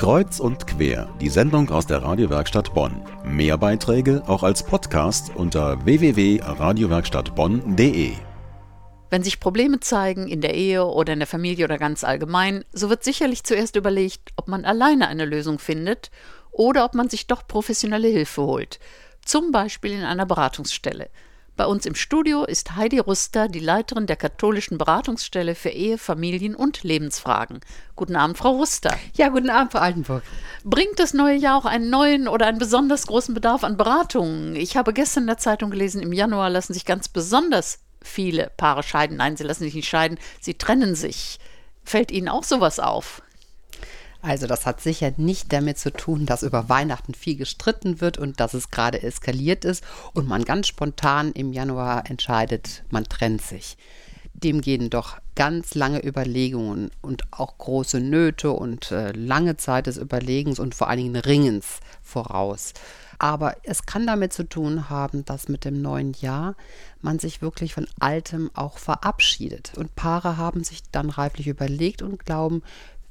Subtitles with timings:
[0.00, 3.02] Kreuz und quer, die Sendung aus der Radiowerkstatt Bonn.
[3.22, 8.12] Mehr Beiträge auch als Podcast unter www.radiowerkstattbonn.de.
[9.10, 12.88] Wenn sich Probleme zeigen in der Ehe oder in der Familie oder ganz allgemein, so
[12.88, 16.10] wird sicherlich zuerst überlegt, ob man alleine eine Lösung findet
[16.50, 18.80] oder ob man sich doch professionelle Hilfe holt.
[19.22, 21.10] Zum Beispiel in einer Beratungsstelle.
[21.60, 26.54] Bei uns im Studio ist Heidi Ruster, die Leiterin der katholischen Beratungsstelle für Ehe, Familien
[26.54, 27.60] und Lebensfragen.
[27.96, 28.96] Guten Abend, Frau Ruster.
[29.12, 30.22] Ja, guten Abend, Frau Altenburg.
[30.64, 34.56] Bringt das neue Jahr auch einen neuen oder einen besonders großen Bedarf an Beratungen?
[34.56, 38.82] Ich habe gestern in der Zeitung gelesen, im Januar lassen sich ganz besonders viele Paare
[38.82, 39.18] scheiden.
[39.18, 41.40] Nein, sie lassen sich nicht scheiden, sie trennen sich.
[41.84, 43.20] Fällt Ihnen auch sowas auf?
[44.22, 48.38] Also das hat sicher nicht damit zu tun, dass über Weihnachten viel gestritten wird und
[48.38, 53.78] dass es gerade eskaliert ist und man ganz spontan im Januar entscheidet, man trennt sich.
[54.34, 59.96] Dem gehen doch ganz lange Überlegungen und auch große Nöte und äh, lange Zeit des
[59.96, 62.74] Überlegens und vor allen Dingen Ringens voraus.
[63.18, 66.56] Aber es kann damit zu tun haben, dass mit dem neuen Jahr
[67.02, 69.72] man sich wirklich von Altem auch verabschiedet.
[69.76, 72.62] Und Paare haben sich dann reiflich überlegt und glauben,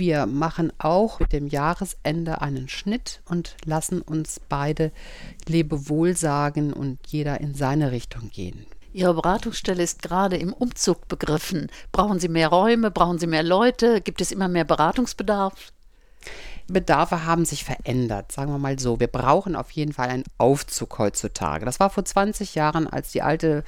[0.00, 4.90] wir machen auch mit dem Jahresende einen Schnitt und lassen uns beide
[5.46, 8.66] Lebewohl sagen und jeder in seine Richtung gehen.
[8.92, 11.70] Ihre Beratungsstelle ist gerade im Umzug begriffen.
[11.92, 12.90] Brauchen Sie mehr Räume?
[12.90, 14.00] Brauchen Sie mehr Leute?
[14.00, 15.72] Gibt es immer mehr Beratungsbedarf?
[16.66, 19.00] Bedarfe haben sich verändert, sagen wir mal so.
[19.00, 21.64] Wir brauchen auf jeden Fall einen Aufzug heutzutage.
[21.64, 23.64] Das war vor 20 Jahren, als die alte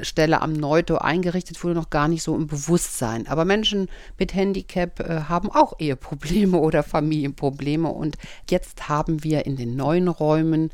[0.00, 3.26] Stelle am Neuto eingerichtet wurde, noch gar nicht so im Bewusstsein.
[3.26, 7.88] Aber Menschen mit Handicap äh, haben auch Eheprobleme oder Familienprobleme.
[7.88, 8.16] Und
[8.50, 10.70] jetzt haben wir in den neuen Räumen,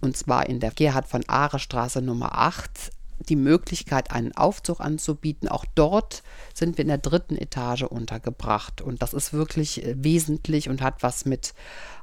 [0.00, 2.90] und zwar in der Gerhard von Aare Straße Nummer 8,
[3.28, 5.48] die Möglichkeit, einen Aufzug anzubieten.
[5.48, 6.22] Auch dort
[6.54, 8.80] sind wir in der dritten Etage untergebracht.
[8.80, 11.54] Und das ist wirklich äh, wesentlich und hat was mit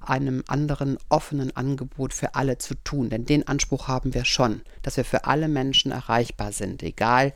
[0.02, 3.10] einem anderen offenen Angebot für alle zu tun.
[3.10, 7.34] Denn den Anspruch haben wir schon, dass wir für alle Menschen erreichbar sind, egal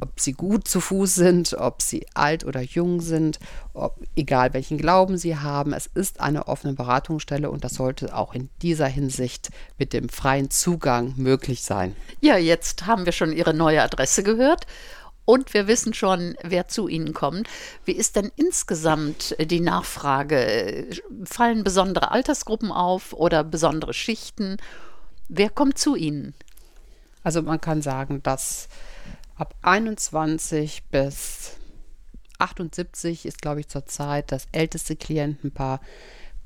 [0.00, 3.38] ob sie gut zu Fuß sind, ob sie alt oder jung sind,
[3.74, 5.72] ob, egal welchen Glauben sie haben.
[5.72, 10.50] Es ist eine offene Beratungsstelle und das sollte auch in dieser Hinsicht mit dem freien
[10.50, 11.96] Zugang möglich sein.
[12.20, 14.66] Ja, jetzt haben wir schon Ihre neue Adresse gehört.
[15.24, 17.50] Und wir wissen schon, wer zu Ihnen kommt.
[17.84, 20.88] Wie ist denn insgesamt die Nachfrage?
[21.24, 24.56] Fallen besondere Altersgruppen auf oder besondere Schichten?
[25.28, 26.32] Wer kommt zu Ihnen?
[27.22, 28.68] Also man kann sagen, dass
[29.38, 31.56] ab 21 bis
[32.38, 35.80] 78 ist, glaube ich, zurzeit das älteste Klientenpaar,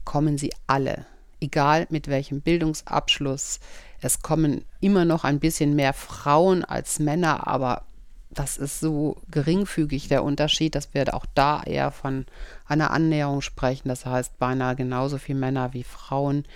[0.04, 1.06] kommen sie alle.
[1.40, 3.60] Egal mit welchem Bildungsabschluss.
[4.00, 7.84] Es kommen immer noch ein bisschen mehr Frauen als Männer, aber
[8.30, 12.24] das ist so geringfügig der Unterschied, dass wir auch da eher von
[12.66, 13.88] einer Annäherung sprechen.
[13.88, 16.46] Das heißt, beinahe genauso viele Männer wie Frauen.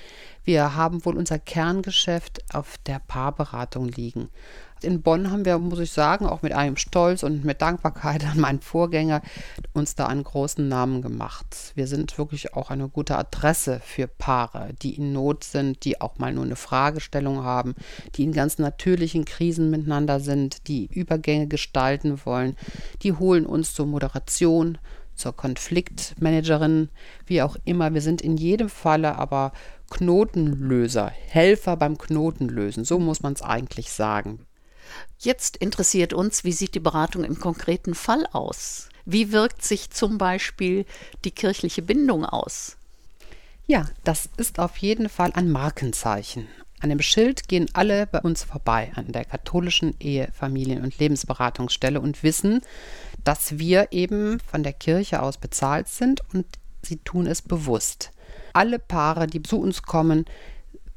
[0.45, 4.31] Wir haben wohl unser Kerngeschäft auf der Paarberatung liegen.
[4.87, 8.39] In Bonn haben wir, muss ich sagen, auch mit einem Stolz und mit Dankbarkeit an
[8.39, 9.21] meinen Vorgänger
[9.73, 11.73] uns da einen großen Namen gemacht.
[11.75, 16.19] Wir sind wirklich auch eine gute Adresse für Paare, die in Not sind, die auch
[16.19, 17.75] mal nur eine Fragestellung haben,
[18.15, 22.55] die in ganz natürlichen Krisen miteinander sind, die Übergänge gestalten wollen.
[23.03, 24.79] Die holen uns zur Moderation,
[25.17, 26.91] zur Konfliktmanagerin,
[27.27, 27.93] wie auch immer.
[27.93, 29.51] Wir sind in jedem Falle aber
[29.91, 32.85] Knotenlöser, Helfer beim Knotenlösen.
[32.85, 34.46] So muss man es eigentlich sagen.
[35.19, 38.89] Jetzt interessiert uns, wie sieht die Beratung im konkreten Fall aus?
[39.05, 40.85] Wie wirkt sich zum Beispiel
[41.25, 42.77] die kirchliche Bindung aus?
[43.67, 46.49] Ja, das ist auf jeden Fall ein Markenzeichen.
[46.81, 52.01] An dem Schild gehen alle bei uns vorbei, an der katholischen Ehe, Familien- und Lebensberatungsstelle
[52.01, 52.61] und wissen,
[53.25, 56.47] dass wir eben von der Kirche aus bezahlt sind und
[56.83, 58.13] sie tun es bewusst.
[58.53, 60.27] Alle Paare, die zu uns kommen,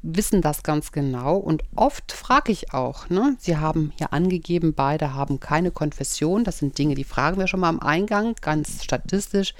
[0.02, 3.36] wissen das ganz genau und oft frage ich auch, ne?
[3.38, 6.44] Sie haben hier angegeben, beide haben keine Konfession.
[6.44, 9.54] Das sind Dinge, die fragen wir schon mal am Eingang, ganz statistisch.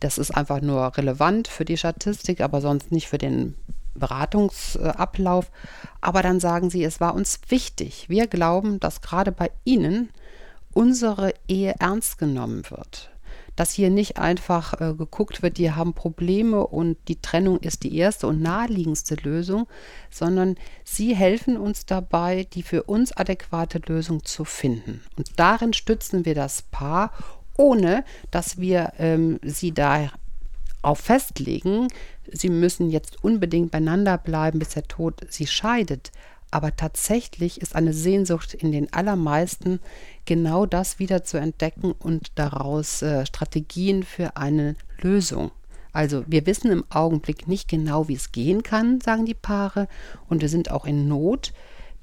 [0.00, 3.54] Das ist einfach nur relevant für die Statistik, aber sonst nicht für den
[3.94, 5.50] Beratungsablauf.
[6.00, 8.08] Aber dann sagen sie, es war uns wichtig.
[8.08, 10.10] Wir glauben, dass gerade bei Ihnen
[10.72, 13.10] unsere Ehe ernst genommen wird
[13.60, 17.94] dass hier nicht einfach äh, geguckt wird, die haben Probleme und die Trennung ist die
[17.94, 19.66] erste und naheliegendste Lösung,
[20.08, 25.02] sondern sie helfen uns dabei, die für uns adäquate Lösung zu finden.
[25.18, 27.12] Und darin stützen wir das Paar,
[27.54, 30.08] ohne dass wir ähm, sie da
[30.80, 31.88] auf festlegen,
[32.32, 36.12] sie müssen jetzt unbedingt beieinander bleiben, bis der Tod sie scheidet.
[36.50, 39.80] Aber tatsächlich ist eine Sehnsucht in den allermeisten
[40.24, 45.52] genau das wieder zu entdecken und daraus äh, Strategien für eine Lösung
[45.92, 49.88] Also wir wissen im Augenblick nicht genau, wie es gehen kann, sagen die Paare,
[50.28, 51.52] und wir sind auch in Not.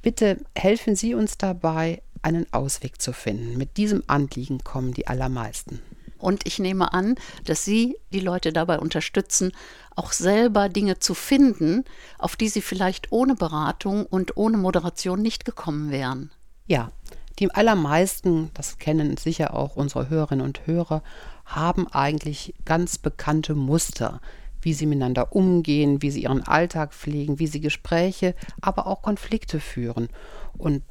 [0.01, 3.57] Bitte helfen Sie uns dabei, einen Ausweg zu finden.
[3.57, 5.81] Mit diesem Anliegen kommen die allermeisten.
[6.17, 7.15] Und ich nehme an,
[7.45, 9.51] dass Sie die Leute dabei unterstützen,
[9.95, 11.83] auch selber Dinge zu finden,
[12.19, 16.31] auf die sie vielleicht ohne Beratung und ohne Moderation nicht gekommen wären.
[16.67, 16.91] Ja,
[17.39, 21.03] die allermeisten, das kennen sicher auch unsere Hörerinnen und Hörer,
[21.45, 24.21] haben eigentlich ganz bekannte Muster,
[24.61, 29.59] wie sie miteinander umgehen, wie sie ihren Alltag pflegen, wie sie Gespräche, aber auch Konflikte
[29.59, 30.09] führen.
[30.57, 30.83] Und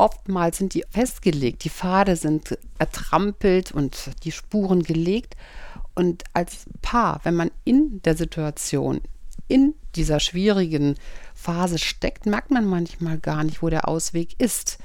[0.00, 5.36] oftmals sind die festgelegt, die Pfade sind ertrampelt und die Spuren gelegt.
[5.94, 9.02] Und als Paar, wenn man in der Situation,
[9.46, 10.94] in dieser schwierigen
[11.34, 14.78] Phase steckt, merkt man manchmal gar nicht, wo der Ausweg ist.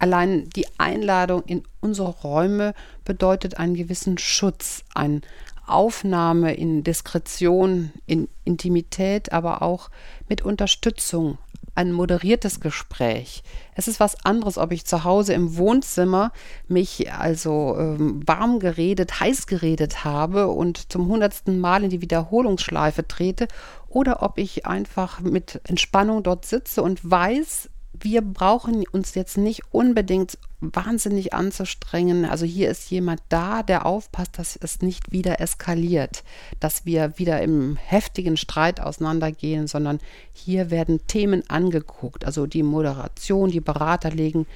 [0.00, 2.74] Allein die Einladung in unsere Räume
[3.04, 5.20] bedeutet einen gewissen Schutz, eine
[5.66, 9.90] Aufnahme in Diskretion, in Intimität, aber auch
[10.28, 11.38] mit Unterstützung,
[11.76, 13.42] ein moderiertes Gespräch.
[13.74, 16.32] Es ist was anderes, ob ich zu Hause im Wohnzimmer
[16.68, 23.06] mich also ähm, warm geredet, heiß geredet habe und zum hundertsten Mal in die Wiederholungsschleife
[23.06, 23.48] trete
[23.88, 27.70] oder ob ich einfach mit Entspannung dort sitze und weiß,
[28.00, 32.24] wir brauchen uns jetzt nicht unbedingt wahnsinnig anzustrengen.
[32.24, 36.24] Also hier ist jemand da, der aufpasst, dass es nicht wieder eskaliert,
[36.60, 39.98] dass wir wieder im heftigen Streit auseinandergehen, sondern
[40.32, 42.24] hier werden Themen angeguckt.
[42.24, 44.46] Also die Moderation, die Berater legen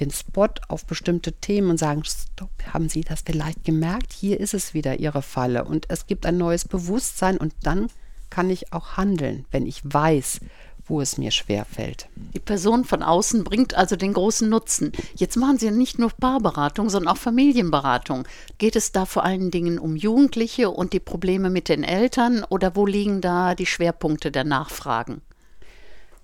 [0.00, 4.12] den Spot auf bestimmte Themen und sagen, stopp, haben Sie das vielleicht gemerkt?
[4.12, 7.88] Hier ist es wieder Ihre Falle und es gibt ein neues Bewusstsein und dann
[8.30, 10.40] kann ich auch handeln, wenn ich weiß,
[10.86, 12.08] wo es mir schwer fällt.
[12.34, 14.92] Die Person von außen bringt also den großen Nutzen.
[15.14, 18.26] Jetzt machen Sie ja nicht nur Paarberatung, sondern auch Familienberatung.
[18.58, 22.76] Geht es da vor allen Dingen um Jugendliche und die Probleme mit den Eltern oder
[22.76, 25.22] wo liegen da die Schwerpunkte der Nachfragen?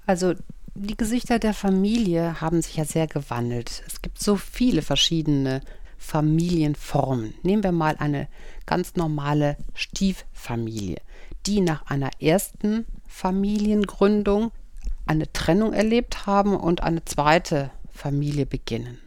[0.07, 0.35] Also
[0.75, 3.83] die Gesichter der Familie haben sich ja sehr gewandelt.
[3.87, 5.61] Es gibt so viele verschiedene
[5.99, 7.35] Familienformen.
[7.43, 8.29] Nehmen wir mal eine
[8.65, 10.99] ganz normale Stieffamilie,
[11.47, 14.53] die nach einer ersten Familiengründung
[15.07, 18.99] eine Trennung erlebt haben und eine zweite Familie beginnen.